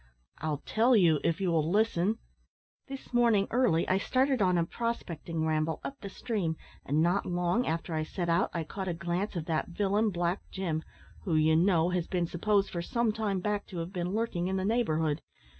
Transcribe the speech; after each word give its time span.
"I'll 0.39 0.63
tell 0.65 0.95
you, 0.95 1.19
if 1.23 1.39
you 1.39 1.51
will 1.51 1.69
listen. 1.69 2.17
This 2.87 3.13
morning 3.13 3.45
early 3.51 3.87
I 3.87 3.99
started 3.99 4.41
on 4.41 4.57
a 4.57 4.65
prospecting 4.65 5.45
ramble 5.45 5.79
up 5.83 5.99
the 6.01 6.09
stream, 6.09 6.57
and 6.83 7.03
not 7.03 7.27
long 7.27 7.67
after 7.67 7.93
I 7.93 8.01
set 8.01 8.27
out 8.27 8.49
I 8.51 8.63
caught 8.63 8.87
a 8.87 8.95
glance 8.95 9.35
of 9.35 9.45
that 9.45 9.67
villain 9.67 10.09
Black 10.09 10.41
Jim, 10.49 10.81
who, 11.19 11.35
you 11.35 11.55
know, 11.55 11.89
has 11.89 12.07
been 12.07 12.25
supposed 12.25 12.71
for 12.71 12.81
some 12.81 13.11
time 13.11 13.41
back 13.41 13.67
to 13.67 13.77
have 13.77 13.93
been 13.93 14.11
lurking 14.11 14.47
in 14.47 14.57
the 14.57 14.65
neighbourhood. 14.65 15.21